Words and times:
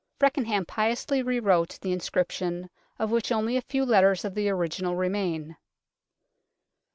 Feckenham 0.19 0.65
piously 0.65 1.21
rewrote 1.21 1.77
the 1.79 1.91
in 1.93 1.99
scription, 1.99 2.71
of 2.97 3.11
which 3.11 3.31
only 3.31 3.55
a 3.55 3.61
few 3.61 3.85
letters 3.85 4.25
of 4.25 4.33
the 4.33 4.49
original 4.49 4.95
remain. 4.95 5.55